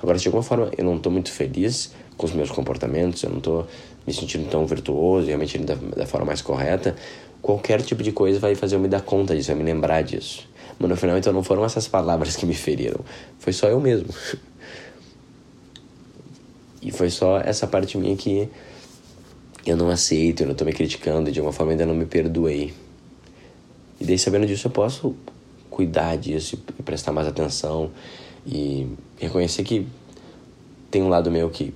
Agora, 0.00 0.18
de 0.18 0.26
alguma 0.28 0.42
forma, 0.42 0.70
eu 0.76 0.84
não 0.84 0.96
estou 0.96 1.10
muito 1.10 1.30
feliz 1.30 1.92
com 2.16 2.26
os 2.26 2.32
meus 2.32 2.50
comportamentos, 2.50 3.22
eu 3.22 3.30
não 3.30 3.38
estou 3.38 3.66
me 4.06 4.12
sentindo 4.12 4.48
tão 4.48 4.66
virtuoso, 4.66 5.26
realmente 5.26 5.58
da, 5.58 5.74
da 5.74 6.06
forma 6.06 6.26
mais 6.26 6.40
correta, 6.40 6.96
qualquer 7.42 7.82
tipo 7.82 8.02
de 8.02 8.12
coisa 8.12 8.38
vai 8.38 8.54
fazer 8.54 8.76
eu 8.76 8.80
me 8.80 8.88
dar 8.88 9.02
conta 9.02 9.36
disso, 9.36 9.48
vai 9.48 9.56
me 9.56 9.64
lembrar 9.64 10.02
disso. 10.02 10.48
Mas 10.78 10.88
no 10.88 10.96
final, 10.96 11.18
então, 11.18 11.32
não 11.32 11.42
foram 11.42 11.64
essas 11.64 11.88
palavras 11.88 12.36
que 12.36 12.46
me 12.46 12.54
feriram, 12.54 13.00
foi 13.38 13.52
só 13.52 13.68
eu 13.68 13.80
mesmo. 13.80 14.08
E 16.80 16.92
foi 16.92 17.10
só 17.10 17.40
essa 17.40 17.66
parte 17.66 17.98
minha 17.98 18.16
que 18.16 18.48
eu 19.68 19.76
não 19.76 19.90
aceito, 19.90 20.42
eu 20.42 20.46
não 20.46 20.52
estou 20.52 20.66
me 20.66 20.72
criticando, 20.72 21.30
de 21.30 21.38
alguma 21.38 21.52
forma 21.52 21.72
ainda 21.72 21.84
não 21.84 21.94
me 21.94 22.06
perdoei. 22.06 22.72
E 24.00 24.04
daí, 24.04 24.18
sabendo 24.18 24.46
disso, 24.46 24.66
eu 24.66 24.70
posso 24.70 25.14
cuidar 25.68 26.16
disso 26.16 26.58
e 26.78 26.82
prestar 26.82 27.12
mais 27.12 27.28
atenção 27.28 27.90
e 28.46 28.86
reconhecer 29.18 29.62
que 29.64 29.86
tem 30.90 31.02
um 31.02 31.08
lado 31.08 31.30
meu 31.30 31.50
que, 31.50 31.74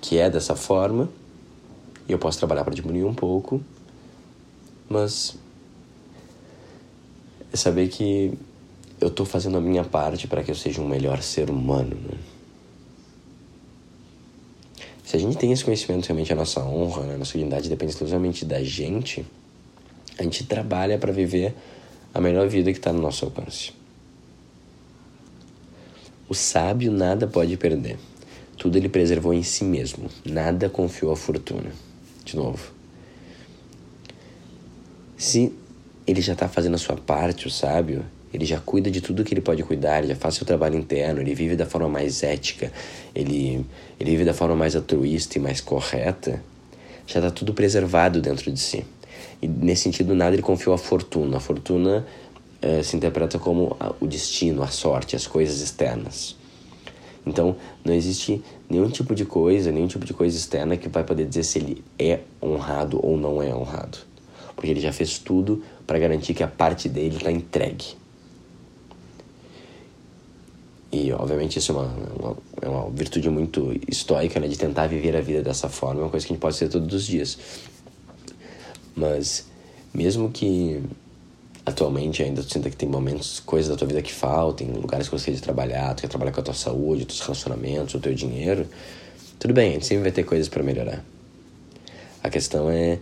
que 0.00 0.16
é 0.16 0.30
dessa 0.30 0.54
forma 0.54 1.08
e 2.08 2.12
eu 2.12 2.18
posso 2.18 2.38
trabalhar 2.38 2.64
para 2.64 2.74
diminuir 2.74 3.04
um 3.04 3.14
pouco, 3.14 3.60
mas 4.88 5.36
é 7.52 7.56
saber 7.56 7.88
que 7.88 8.32
eu 9.00 9.08
estou 9.08 9.26
fazendo 9.26 9.58
a 9.58 9.60
minha 9.60 9.82
parte 9.82 10.28
para 10.28 10.44
que 10.44 10.50
eu 10.50 10.54
seja 10.54 10.80
um 10.80 10.88
melhor 10.88 11.20
ser 11.20 11.50
humano. 11.50 11.96
Né? 11.96 12.16
Se 15.04 15.16
a 15.16 15.20
gente 15.20 15.36
tem 15.36 15.52
esse 15.52 15.62
conhecimento, 15.62 16.06
realmente 16.06 16.32
a 16.32 16.36
nossa 16.36 16.64
honra, 16.64 17.02
né? 17.02 17.14
a 17.14 17.18
nossa 17.18 17.32
dignidade 17.32 17.68
depende 17.68 17.92
exclusivamente 17.92 18.44
da 18.44 18.62
gente, 18.64 19.24
a 20.18 20.22
gente 20.22 20.44
trabalha 20.44 20.98
para 20.98 21.12
viver 21.12 21.54
a 22.12 22.20
melhor 22.20 22.48
vida 22.48 22.72
que 22.72 22.78
está 22.78 22.92
no 22.92 23.02
nosso 23.02 23.24
alcance. 23.26 23.72
O 26.26 26.34
sábio 26.34 26.90
nada 26.90 27.26
pode 27.26 27.54
perder. 27.56 27.98
Tudo 28.56 28.76
ele 28.76 28.88
preservou 28.88 29.34
em 29.34 29.42
si 29.42 29.62
mesmo. 29.62 30.08
Nada 30.24 30.70
confiou 30.70 31.12
à 31.12 31.16
fortuna. 31.16 31.70
De 32.24 32.34
novo. 32.34 32.72
Se 35.18 35.52
ele 36.06 36.22
já 36.22 36.32
está 36.32 36.48
fazendo 36.48 36.74
a 36.74 36.78
sua 36.78 36.96
parte, 36.96 37.46
o 37.46 37.50
sábio, 37.50 38.04
ele 38.34 38.44
já 38.44 38.58
cuida 38.58 38.90
de 38.90 39.00
tudo 39.00 39.22
que 39.22 39.32
ele 39.32 39.40
pode 39.40 39.62
cuidar, 39.62 39.98
ele 39.98 40.08
já 40.08 40.16
faz 40.16 40.34
seu 40.34 40.44
trabalho 40.44 40.76
interno, 40.76 41.20
ele 41.20 41.34
vive 41.34 41.54
da 41.54 41.64
forma 41.64 41.88
mais 41.88 42.22
ética, 42.24 42.72
ele, 43.14 43.64
ele 43.98 44.10
vive 44.10 44.24
da 44.24 44.34
forma 44.34 44.56
mais 44.56 44.74
altruísta 44.74 45.38
e 45.38 45.40
mais 45.40 45.60
correta, 45.60 46.42
já 47.06 47.20
está 47.20 47.30
tudo 47.30 47.54
preservado 47.54 48.20
dentro 48.20 48.50
de 48.50 48.58
si. 48.58 48.84
E 49.40 49.46
nesse 49.46 49.82
sentido, 49.82 50.14
nada 50.14 50.34
ele 50.34 50.42
confiou 50.42 50.74
à 50.74 50.78
fortuna. 50.78 51.36
A 51.36 51.40
fortuna 51.40 52.04
eh, 52.60 52.82
se 52.82 52.96
interpreta 52.96 53.38
como 53.38 53.76
o 54.00 54.06
destino, 54.06 54.62
a 54.62 54.68
sorte, 54.68 55.14
as 55.14 55.26
coisas 55.26 55.60
externas. 55.60 56.34
Então, 57.26 57.56
não 57.84 57.94
existe 57.94 58.42
nenhum 58.68 58.88
tipo 58.88 59.14
de 59.14 59.24
coisa, 59.24 59.70
nenhum 59.70 59.86
tipo 59.86 60.04
de 60.04 60.12
coisa 60.12 60.36
externa 60.36 60.76
que 60.76 60.88
vai 60.88 61.04
poder 61.04 61.26
dizer 61.26 61.42
se 61.42 61.58
ele 61.58 61.84
é 61.98 62.20
honrado 62.42 62.98
ou 63.02 63.16
não 63.16 63.42
é 63.42 63.54
honrado. 63.54 63.98
Porque 64.56 64.70
ele 64.70 64.80
já 64.80 64.92
fez 64.92 65.18
tudo 65.18 65.62
para 65.86 65.98
garantir 65.98 66.34
que 66.34 66.42
a 66.42 66.48
parte 66.48 66.88
dele 66.88 67.16
está 67.16 67.30
entregue. 67.30 68.03
E, 70.94 71.12
obviamente, 71.12 71.58
isso 71.58 71.72
é 71.72 71.74
uma, 71.74 71.92
uma, 72.20 72.36
é 72.62 72.68
uma 72.68 72.88
virtude 72.88 73.28
muito 73.28 73.74
estoica, 73.88 74.38
né? 74.38 74.46
De 74.46 74.56
tentar 74.56 74.86
viver 74.86 75.16
a 75.16 75.20
vida 75.20 75.42
dessa 75.42 75.68
forma. 75.68 76.00
É 76.00 76.04
uma 76.04 76.10
coisa 76.10 76.24
que 76.24 76.32
a 76.32 76.34
gente 76.34 76.40
pode 76.40 76.54
ser 76.54 76.68
todos 76.68 76.94
os 76.94 77.04
dias. 77.04 77.36
Mas, 78.94 79.44
mesmo 79.92 80.30
que 80.30 80.80
atualmente 81.66 82.22
ainda 82.22 82.44
tu 82.44 82.52
sinta 82.52 82.70
que 82.70 82.76
tem 82.76 82.88
momentos, 82.88 83.40
coisas 83.40 83.68
da 83.68 83.76
tua 83.76 83.88
vida 83.88 84.00
que 84.02 84.12
faltem, 84.12 84.68
lugares 84.68 85.08
que 85.08 85.18
você 85.18 85.32
quer 85.32 85.40
trabalhar, 85.40 85.94
tu 85.94 86.02
quer 86.02 86.08
trabalhar 86.08 86.30
com 86.30 86.40
a 86.40 86.44
tua 86.44 86.54
saúde, 86.54 87.06
teus 87.06 87.20
relacionamentos, 87.20 87.94
o 87.94 87.98
teu 87.98 88.14
dinheiro, 88.14 88.64
tudo 89.40 89.52
bem, 89.52 89.70
a 89.70 89.72
gente 89.72 89.86
sempre 89.86 90.04
vai 90.04 90.12
ter 90.12 90.22
coisas 90.22 90.48
para 90.48 90.62
melhorar. 90.62 91.02
A 92.22 92.30
questão 92.30 92.70
é 92.70 93.00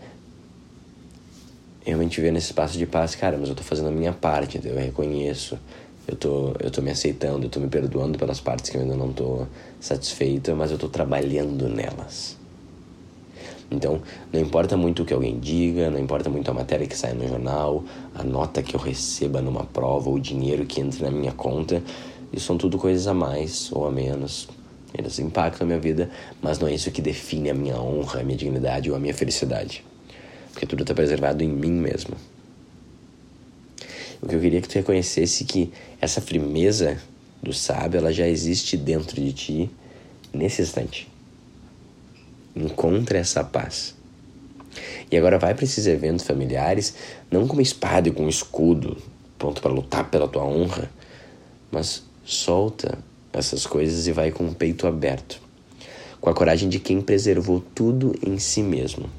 realmente 1.85 2.21
ver 2.23 2.33
nesse 2.33 2.47
espaço 2.47 2.79
de 2.79 2.87
paz, 2.87 3.15
cara, 3.15 3.37
mas 3.37 3.51
eu 3.51 3.55
tô 3.55 3.63
fazendo 3.63 3.89
a 3.89 3.93
minha 3.93 4.13
parte, 4.13 4.59
eu 4.65 4.77
reconheço, 4.77 5.59
eu 6.07 6.17
tô, 6.17 6.55
eu 6.61 6.71
tô 6.71 6.83
me 6.83 6.91
aceitando, 6.91 7.47
eu 7.47 7.51
tô 7.51 7.61
me 7.61 7.69
perdoando 7.69 8.19
pelas 8.19 8.41
partes 8.41 8.71
que 8.71 8.77
eu 8.77 8.83
ainda 8.83 8.97
não 8.97 9.13
tô 9.13 9.47
satisfeita, 9.81 10.55
mas 10.55 10.71
eu 10.71 10.79
tô 10.79 10.89
trabalhando 10.89 11.69
nelas. 11.69 12.37
Então, 13.71 14.03
não 14.31 14.41
importa 14.41 14.77
muito 14.77 15.03
o 15.03 15.07
que 15.07 15.15
alguém 15.15 15.39
diga, 15.41 15.91
não 15.91 15.99
importa 15.99 16.29
muito 16.29 16.51
a 16.51 16.55
matéria 16.55 16.87
que 16.87 16.97
sai 16.97 17.15
no 17.15 17.27
jornal, 17.27 17.83
a 18.15 18.23
nota 18.23 18.63
que 18.63 18.77
eu 18.77 18.81
receba 18.81 19.41
numa 19.41 19.65
prova, 19.65 20.11
o 20.11 20.21
dinheiro 20.21 20.67
que 20.67 20.81
entra 20.81 21.11
na 21.11 21.17
minha 21.17 21.33
conta, 21.33 21.83
isso 22.33 22.47
são 22.47 22.59
tudo 22.59 22.77
coisas 22.79 23.07
a 23.07 23.15
mais 23.15 23.71
ou 23.73 23.87
a 23.87 23.91
menos. 23.91 24.49
Eles 24.93 25.19
impactam 25.19 25.65
a 25.65 25.69
minha 25.69 25.81
vida, 25.81 26.11
mas 26.43 26.59
não 26.59 26.69
é 26.69 26.75
isso 26.75 26.91
que 26.91 27.01
define 27.01 27.49
a 27.49 27.55
minha 27.55 27.81
honra, 27.81 28.21
a 28.21 28.25
minha 28.25 28.37
dignidade 28.37 28.91
ou 28.91 28.97
a 28.97 28.99
minha 28.99 29.15
felicidade. 29.15 29.83
Porque 30.53 30.67
tudo 30.67 30.83
está 30.83 30.93
preservado 30.93 31.43
em 31.43 31.49
mim 31.49 31.73
mesmo. 31.73 32.15
O 34.23 34.29
que 34.29 34.37
eu 34.37 34.41
queria 34.41 34.63
que 34.63 34.69
tu 34.69 34.75
reconhecesse 34.75 35.45
que 35.45 35.73
essa 36.01 36.21
firmeza 36.21 37.03
do 37.43 37.53
sábio, 37.53 37.99
ela 37.99 38.13
já 38.13 38.27
existe 38.29 38.77
dentro 38.77 39.21
de 39.21 39.33
ti 39.33 39.71
nesse 40.33 40.63
instante. 40.63 41.09
Encontre 42.55 43.19
essa 43.19 43.43
paz. 43.43 43.97
E 45.11 45.17
agora 45.17 45.41
vai 45.41 45.55
para 45.55 45.65
esses 45.65 45.87
eventos 45.89 46.25
familiares, 46.25 46.95
não 47.31 47.49
com 47.49 47.55
uma 47.55 47.63
espada 47.63 48.09
e 48.09 48.13
com 48.13 48.25
um 48.25 48.29
escudo, 48.29 48.97
pronto 49.37 49.61
para 49.61 49.73
lutar 49.73 50.09
pela 50.09 50.29
tua 50.29 50.45
honra, 50.45 50.89
mas 51.71 52.05
solta 52.25 52.99
essas 53.33 53.67
coisas 53.67 54.07
e 54.07 54.13
vai 54.13 54.31
com 54.31 54.47
o 54.47 54.55
peito 54.55 54.87
aberto, 54.87 55.41
com 56.21 56.31
a 56.31 56.35
coragem 56.35 56.69
de 56.69 56.79
quem 56.79 57.01
preservou 57.01 57.61
tudo 57.75 58.15
em 58.25 58.39
si 58.39 58.63
mesmo, 58.63 59.11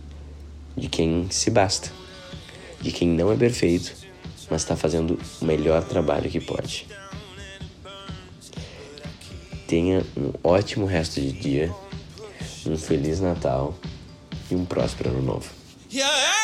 de 0.77 0.87
quem 0.87 1.27
se 1.29 1.51
basta, 1.51 1.91
de 2.81 2.91
quem 2.91 3.09
não 3.09 3.31
é 3.31 3.35
perfeito, 3.35 4.02
mas 4.53 4.61
está 4.61 4.75
fazendo 4.75 5.19
o 5.41 5.45
melhor 5.45 5.83
trabalho 5.83 6.29
que 6.29 6.39
pode. 6.39 6.85
Tenha 9.67 10.05
um 10.15 10.31
ótimo 10.43 10.85
resto 10.85 11.19
de 11.19 11.31
dia 11.31 11.73
um 12.63 12.77
Feliz 12.77 13.19
Natal 13.19 13.73
e 14.51 14.55
um 14.55 14.63
próspero 14.63 15.09
Ano 15.09 15.23
Novo. 15.23 15.49
Yeah. 15.91 16.42